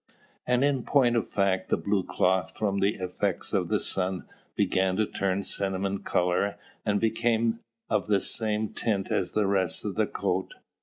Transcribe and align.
And, 0.47 0.63
in 0.63 0.81
point 0.81 1.15
of 1.15 1.29
fact, 1.29 1.69
the 1.69 1.77
blue 1.77 2.03
cloth, 2.03 2.57
from 2.57 2.79
the 2.79 2.95
effects 2.95 3.53
of 3.53 3.67
the 3.67 3.79
sun, 3.79 4.25
began 4.55 4.95
to 4.95 5.05
turn 5.05 5.43
cinnamon 5.43 5.99
colour, 5.99 6.57
and 6.83 6.99
became 6.99 7.59
of 7.87 8.07
the 8.07 8.19
same 8.19 8.69
tint 8.69 9.11
as 9.11 9.33
the 9.33 9.45
rest 9.45 9.85
of 9.85 9.93
the 9.93 10.07
coat. 10.07 10.55